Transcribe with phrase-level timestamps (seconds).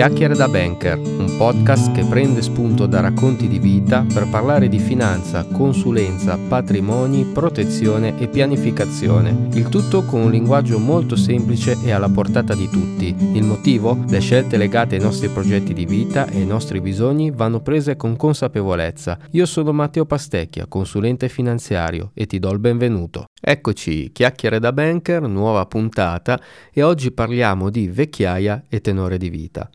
[0.00, 4.78] Chiacchiere da Banker, un podcast che prende spunto da racconti di vita per parlare di
[4.78, 9.48] finanza, consulenza, patrimoni, protezione e pianificazione.
[9.52, 13.14] Il tutto con un linguaggio molto semplice e alla portata di tutti.
[13.34, 14.02] Il motivo?
[14.08, 18.16] Le scelte legate ai nostri progetti di vita e ai nostri bisogni vanno prese con
[18.16, 19.18] consapevolezza.
[19.32, 23.26] Io sono Matteo Pastecchia, consulente finanziario e ti do il benvenuto.
[23.38, 26.40] Eccoci, Chiacchiere da Banker, nuova puntata
[26.72, 29.68] e oggi parliamo di vecchiaia e tenore di vita.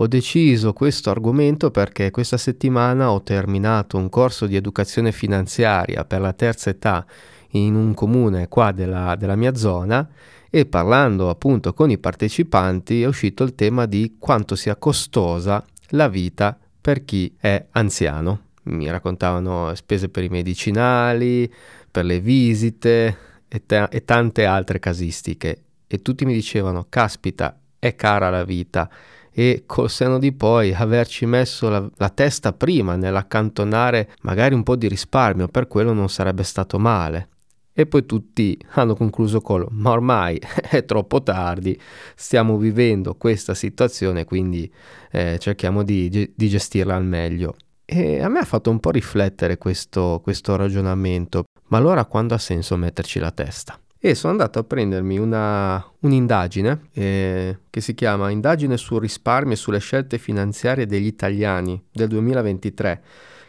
[0.00, 6.20] Ho deciso questo argomento perché questa settimana ho terminato un corso di educazione finanziaria per
[6.20, 7.04] la terza età
[7.52, 10.08] in un comune qua della, della mia zona
[10.50, 16.06] e parlando appunto con i partecipanti è uscito il tema di quanto sia costosa la
[16.06, 18.42] vita per chi è anziano.
[18.64, 21.52] Mi raccontavano spese per i medicinali,
[21.90, 23.16] per le visite
[23.48, 28.88] e, t- e tante altre casistiche e tutti mi dicevano caspita è cara la vita
[29.38, 34.74] e col seno di poi averci messo la, la, testa prima nell'accantonare magari un po'
[34.74, 37.28] di risparmio, per quello non sarebbe stato male.
[37.72, 41.80] E poi tutti hanno concluso con ma ormai è troppo tardi,
[42.16, 44.68] stiamo vivendo questa situazione, quindi
[45.12, 47.54] eh, cerchiamo di, di, gestirla al meglio.
[47.84, 52.38] E a me ha fatto un po' riflettere questo, questo ragionamento, ma allora quando ha
[52.38, 53.78] senso metterci la testa?
[54.00, 59.56] E sono andato a prendermi una, un'indagine eh, che si chiama Indagine sul risparmio e
[59.56, 63.02] sulle scelte finanziarie degli italiani del 2023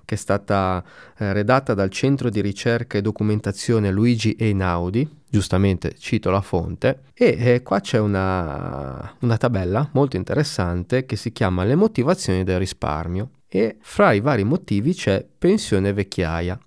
[0.10, 0.84] che è stata
[1.20, 7.38] eh, redatta dal Centro di Ricerca e Documentazione Luigi Einaudi, giustamente cito la fonte, e
[7.38, 13.30] eh, qua c'è una, una tabella molto interessante che si chiama Le motivazioni del risparmio
[13.48, 16.60] e fra i vari motivi c'è pensione vecchiaia.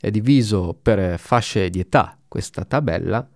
[0.00, 3.28] È diviso per fasce di età, questa tabella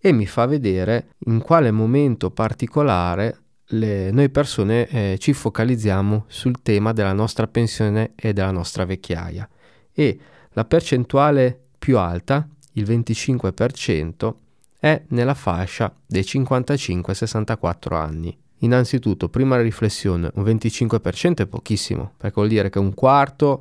[0.00, 3.38] e mi fa vedere in quale momento particolare
[3.72, 9.48] le, noi persone eh, ci focalizziamo sul tema della nostra pensione e della nostra vecchiaia
[9.92, 10.18] e
[10.52, 14.34] la percentuale più alta, il 25%,
[14.80, 18.36] è nella fascia dei 55-64 anni.
[18.58, 23.60] Innanzitutto, prima riflessione, un 25% è pochissimo, perché vuol dire che un quarto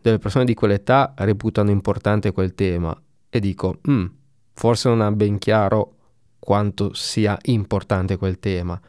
[0.00, 4.06] delle persone di quell'età reputano importante quel tema e dico, mm,
[4.54, 5.94] forse non ha ben chiaro
[6.38, 8.80] quanto sia importante quel tema.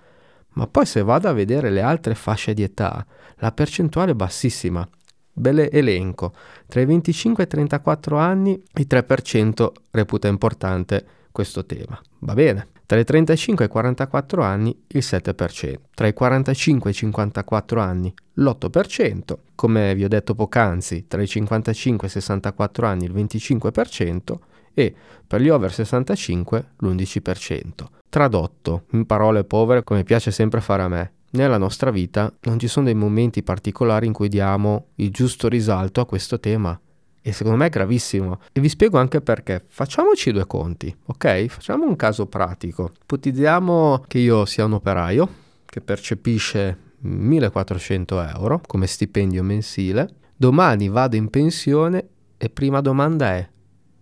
[0.53, 3.05] Ma poi se vado a vedere le altre fasce di età,
[3.37, 4.87] la percentuale è bassissima.
[5.33, 6.33] Belle elenco.
[6.67, 11.99] Tra i 25 e i 34 anni il 3% reputa importante questo tema.
[12.19, 12.67] Va bene.
[12.85, 17.79] Tra i 35 e i 44 anni il 7%, tra i 45 e i 54
[17.79, 23.13] anni l'8%, come vi ho detto poc'anzi, tra i 55 e i 64 anni il
[23.13, 24.37] 25%,
[24.73, 24.93] e
[25.25, 27.69] per gli over 65 l'11%.
[28.09, 32.67] Tradotto in parole povere come piace sempre fare a me, nella nostra vita non ci
[32.67, 36.77] sono dei momenti particolari in cui diamo il giusto risalto a questo tema.
[37.21, 38.39] E secondo me è gravissimo.
[38.51, 39.63] E vi spiego anche perché.
[39.67, 41.45] Facciamoci due conti, ok?
[41.47, 42.91] Facciamo un caso pratico.
[43.03, 45.29] Ipotizziamo che io sia un operaio
[45.65, 50.09] che percepisce 1400 euro come stipendio mensile.
[50.35, 53.47] Domani vado in pensione e prima domanda è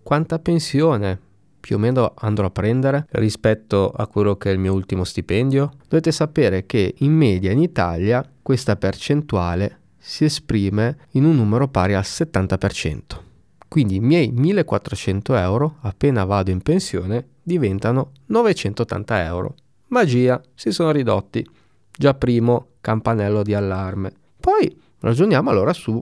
[0.02, 1.20] quanta pensione
[1.60, 5.74] più o meno andrò a prendere rispetto a quello che è il mio ultimo stipendio?
[5.88, 11.94] Dovete sapere che in media in Italia questa percentuale si esprime in un numero pari
[11.94, 13.00] al 70%.
[13.68, 19.56] Quindi i miei 1400 euro appena vado in pensione diventano 980 euro.
[19.88, 21.48] Magia, si sono ridotti.
[21.92, 24.12] Già primo campanello di allarme.
[24.40, 26.02] Poi ragioniamo allora su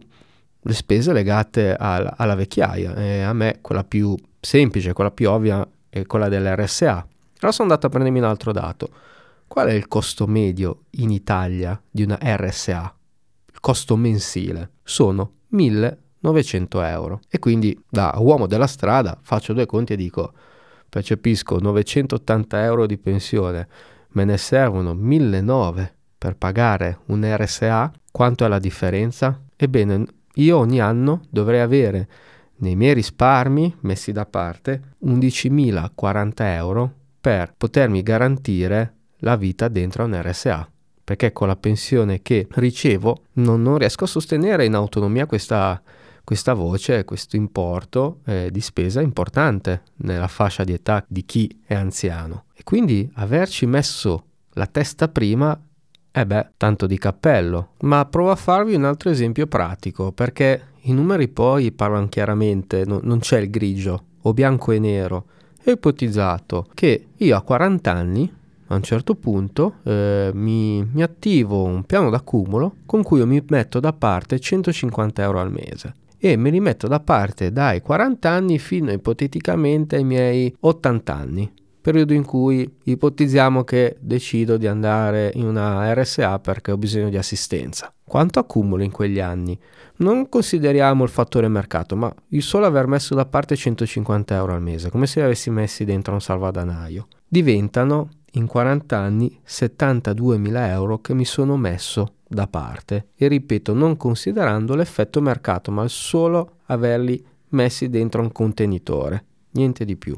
[0.59, 5.67] le spese legate al, alla vecchiaia e a me quella più semplice, quella più ovvia
[5.89, 6.91] è quella dell'RSA.
[6.91, 8.89] Allora sono andato a prendermi un altro dato.
[9.47, 12.96] Qual è il costo medio in Italia di una RSA?
[13.59, 17.19] Costo mensile sono 1900 euro.
[17.29, 20.33] E quindi da uomo della strada faccio due conti e dico
[20.89, 23.67] percepisco 980 euro di pensione,
[24.09, 29.39] me ne servono 1900 per pagare un RSA, quanto è la differenza?
[29.55, 30.05] Ebbene,
[30.35, 32.07] io ogni anno dovrei avere
[32.57, 40.19] nei miei risparmi messi da parte 11.040 euro per potermi garantire la vita dentro un
[40.19, 40.71] RSA
[41.07, 45.81] perché con la pensione che ricevo non, non riesco a sostenere in autonomia questa,
[46.21, 51.75] questa voce, questo importo eh, di spesa importante nella fascia di età di chi è
[51.75, 52.43] anziano.
[52.53, 54.25] E quindi averci messo
[54.55, 55.57] la testa prima
[56.11, 57.69] eh beh, tanto di cappello.
[57.83, 62.99] Ma provo a farvi un altro esempio pratico, perché i numeri poi parlano chiaramente, no,
[63.01, 65.25] non c'è il grigio o bianco e nero.
[65.63, 68.36] Ho ipotizzato che io a 40 anni
[68.67, 73.79] a un certo punto eh, mi, mi attivo un piano d'accumulo con cui mi metto
[73.79, 78.59] da parte 150 euro al mese e me li metto da parte dai 40 anni
[78.59, 81.51] fino ipoteticamente ai miei 80 anni
[81.87, 87.15] periodo in cui ipotizziamo che decido di andare in una RSA perché ho bisogno di
[87.15, 87.93] assistenza.
[88.03, 89.57] Quanto accumulo in quegli anni?
[89.97, 94.61] Non consideriamo il fattore mercato, ma il solo aver messo da parte 150 euro al
[94.61, 100.99] mese, come se li avessi messi dentro un salvadanaio, diventano in 40 anni 72.000 euro
[100.99, 103.07] che mi sono messo da parte.
[103.15, 109.95] E ripeto, non considerando l'effetto mercato, ma solo averli messi dentro un contenitore, niente di
[109.95, 110.17] più.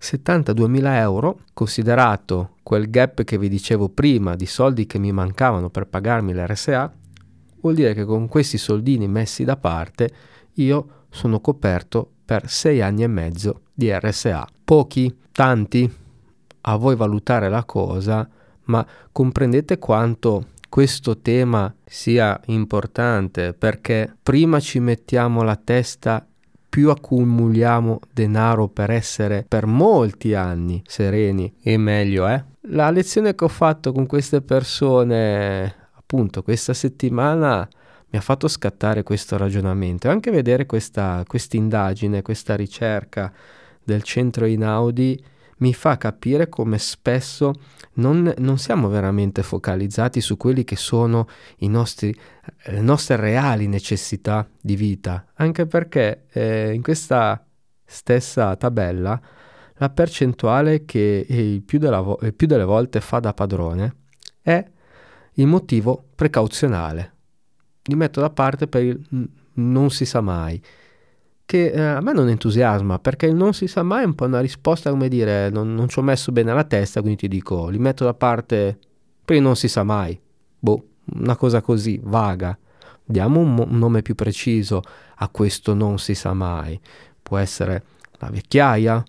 [0.00, 5.86] 72.000 euro, considerato quel gap che vi dicevo prima di soldi che mi mancavano per
[5.86, 6.92] pagarmi l'RSA,
[7.60, 10.10] vuol dire che con questi soldini messi da parte
[10.54, 14.46] io sono coperto per 6 anni e mezzo di RSA.
[14.64, 15.92] Pochi, tanti,
[16.62, 18.28] a voi valutare la cosa,
[18.64, 26.24] ma comprendete quanto questo tema sia importante perché prima ci mettiamo la testa
[26.68, 32.42] più accumuliamo denaro per essere per molti anni sereni e meglio è.
[32.68, 37.68] La lezione che ho fatto con queste persone appunto questa settimana
[38.10, 43.32] mi ha fatto scattare questo ragionamento e anche vedere questa indagine, questa ricerca
[43.82, 45.20] del centro Inaudi
[45.60, 47.52] mi fa capire come spesso
[47.94, 51.28] non, non siamo veramente focalizzati su quelli che sono
[51.58, 57.44] i nostri, eh, le nostre reali necessità di vita, anche perché eh, in questa
[57.84, 59.20] stessa tabella
[59.74, 63.96] la percentuale che il più, vo- il più delle volte fa da padrone
[64.42, 64.64] è
[65.34, 67.14] il motivo precauzionale.
[67.84, 69.00] Li metto da parte per il
[69.54, 70.62] non si sa mai
[71.50, 74.24] che eh, a me non entusiasma perché il non si sa mai è un po'
[74.24, 77.68] una risposta come dire non, non ci ho messo bene alla testa quindi ti dico
[77.68, 78.78] li metto da parte
[79.24, 80.18] per il non si sa mai.
[80.58, 82.58] Boh una cosa così vaga.
[83.04, 84.82] Diamo un, un nome più preciso.
[85.16, 86.80] A questo non si sa mai.
[87.22, 87.84] Può essere
[88.18, 89.04] la vecchiaia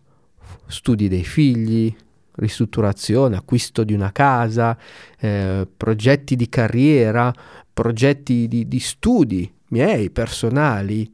[0.68, 1.96] studi dei figli
[2.34, 4.78] ristrutturazione, acquisto di una casa,
[5.20, 7.34] eh, progetti di carriera,
[7.72, 11.12] progetti di, di studi miei personali,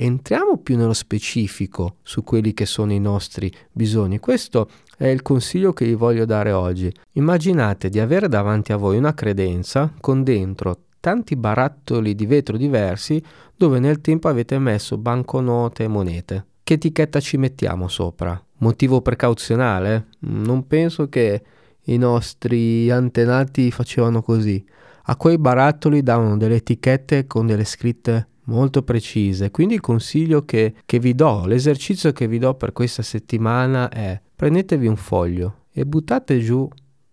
[0.00, 4.20] entriamo più nello specifico su quelli che sono i nostri bisogni.
[4.20, 6.92] Questo è il consiglio che vi voglio dare oggi.
[7.12, 13.20] Immaginate di avere davanti a voi una credenza con dentro tanti barattoli di vetro diversi
[13.56, 16.46] dove nel tempo avete messo banconote e monete.
[16.62, 18.40] Che etichetta ci mettiamo sopra?
[18.58, 20.08] Motivo precauzionale?
[20.20, 21.42] Non penso che
[21.84, 24.64] i nostri antenati facevano così.
[25.04, 29.50] A quei barattoli davano delle etichette con delle scritte molto precise.
[29.50, 34.20] Quindi il consiglio che, che vi do, l'esercizio che vi do per questa settimana è
[34.34, 36.68] prendetevi un foglio e buttate giù